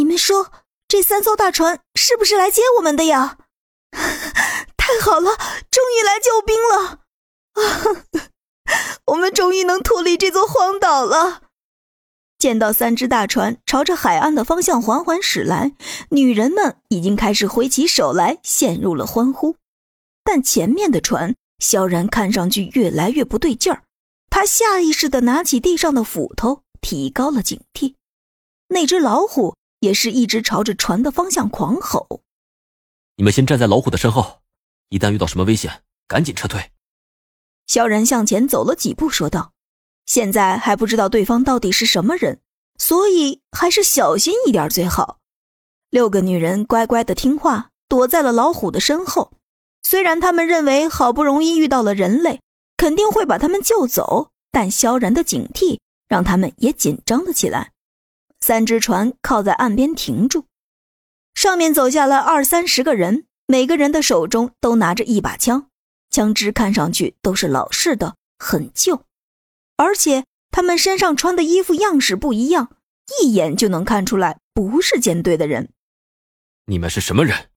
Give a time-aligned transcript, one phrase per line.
[0.00, 0.50] 你们说
[0.88, 3.36] 这三艘大船是不是来接我们的呀？
[3.92, 5.36] 太好了，
[5.70, 7.00] 终于来救兵了！
[7.52, 8.30] 啊，
[9.12, 11.42] 我们终于能脱离这座荒岛了。
[12.38, 15.74] 见到三只大船朝着海岸的方向缓缓驶来，
[16.12, 19.56] 女人们已经开始挥起手来，陷入了欢呼。
[20.24, 23.82] 但前面的船，萧然看上去越来越不对劲儿。
[24.30, 27.96] 他下意识地拿起地上的斧头，提高了警惕。
[28.68, 32.22] 那只老虎也是一直朝着船的方向狂吼
[33.16, 34.40] ：“你们先站在老虎的身后，
[34.88, 36.70] 一旦遇到什么危险，赶紧撤退。”
[37.66, 39.52] 萧然向前走了几步，说道。
[40.06, 42.40] 现在还不知道对方到底是什么人，
[42.78, 45.18] 所以还是小心一点最好。
[45.88, 49.32] 六个女人乖乖的听话，躲在了老虎的身后。
[49.84, 52.40] 虽然他们认为好不容易遇到了人类，
[52.76, 57.70] 肯定会把他们救走，但萧然的警惕让他们也紧张了起来。
[58.40, 60.46] 三只船靠在岸边停住，
[61.34, 65.68] 上面走下来二三十个人，每个人的手中都拿着一把枪，
[66.10, 69.04] 枪支看上去都是老式的，很旧。
[69.76, 72.76] 而且他们身上穿的衣服样式不一样，
[73.20, 75.70] 一眼就能看出来不是舰队的人。
[76.66, 77.50] 你们是什么人？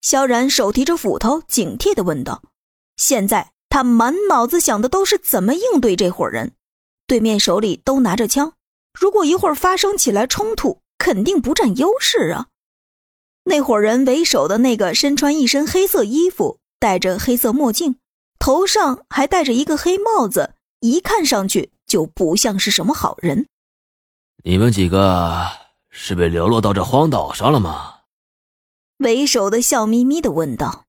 [0.00, 2.42] 萧然手提着斧头，警惕的问道。
[2.96, 6.54] 现在他满脑子想的都是怎么应对这伙人。
[7.06, 8.54] 对面手里都拿着枪，
[8.98, 12.46] 如果一会儿发生起来冲突，肯定不占优势啊。
[13.44, 17.96] 那伙人为首的那个身穿一身黑色衣服，戴着黑色墨镜，
[18.38, 20.54] 头上还戴着一个黑帽子。
[20.80, 23.46] 一看上去就不像是什么好人。
[24.44, 25.46] 你们几个
[25.90, 28.00] 是被流落到这荒岛上了吗？
[28.98, 30.84] 为首的笑眯眯的问道。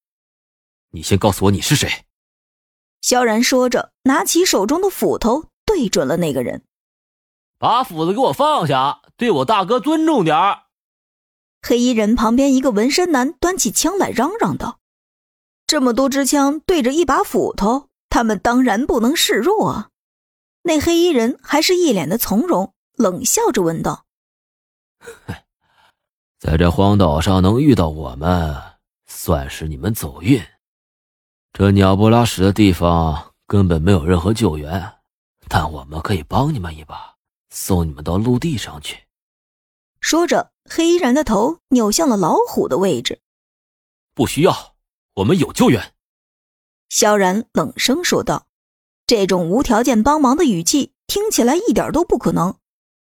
[0.91, 2.05] 你先告诉我你是谁。
[3.01, 6.63] 萧然说着，拿起手中的斧头，对准了那个人。
[7.57, 10.63] 把斧子给我放下，对我大哥尊重点儿。
[11.61, 14.79] 黑衣人旁边一个纹身男端起枪来，嚷嚷道
[15.67, 19.89] ：“这么多支枪对着一把斧头。”他们当然不能示弱啊！
[20.63, 24.05] 那黑衣人还是一脸的从容，冷笑着问道
[26.39, 28.55] ：“在这荒岛上能遇到我们，
[29.07, 30.41] 算是你们走运。
[31.51, 34.93] 这鸟不拉屎的地方根本没有任何救援，
[35.49, 37.16] 但我们可以帮你们一把，
[37.59, 39.05] 送你们到陆地上去。”
[39.99, 43.19] 说着，黑衣人的头扭向了老虎的位置。
[44.13, 44.75] “不需要，
[45.15, 45.95] 我们有救援。”
[46.87, 48.45] 萧然冷声说道
[49.07, 52.55] ：“这种无条件帮忙的语气听起来一点都不可能，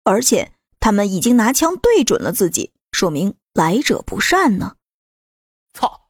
[0.03, 4.77] 而且他们已经拿枪对准了自己，说明来者不善呢。”
[5.75, 6.09] 操！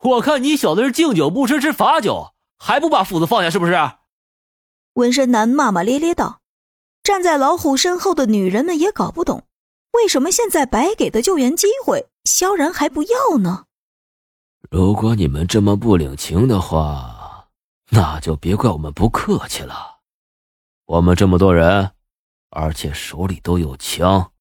[0.00, 3.74] 我看你小子是敬酒不吃吃罚酒，还不把斧子放下是不是？
[4.94, 6.42] 纹身男骂骂咧咧道。
[7.06, 9.44] 站在老虎身后的女人们也搞不懂，
[9.92, 13.66] 为什么现在白给的救援机会，萧然还不要呢？
[14.72, 17.46] 如果你们这么不领情的话，
[17.90, 20.00] 那就别怪我们不客气了。
[20.86, 21.92] 我们这么多人，
[22.50, 24.32] 而且手里都有枪。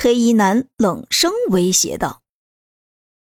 [0.00, 2.22] 黑衣男冷声威胁道。